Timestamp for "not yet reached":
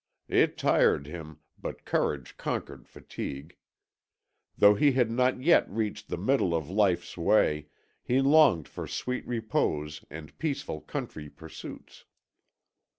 5.11-6.07